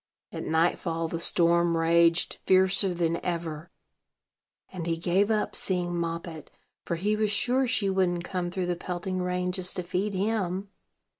At 0.31 0.45
nightfall 0.47 1.07
the 1.09 1.19
storm 1.19 1.77
raged 1.77 2.39
fiercer 2.47 2.91
than 2.91 3.23
ever, 3.23 3.69
and 4.73 4.87
he 4.87 4.97
gave 4.97 5.29
up 5.29 5.55
seeing 5.55 5.95
Moppet; 5.95 6.49
for 6.83 6.95
he 6.95 7.15
was 7.15 7.29
sure 7.29 7.67
she 7.67 7.87
wouldn't 7.87 8.23
come 8.23 8.49
through 8.49 8.65
the 8.65 8.75
pelting 8.75 9.21
rain 9.21 9.51
just 9.51 9.75
to 9.75 9.83
feed 9.83 10.15
him. 10.15 10.69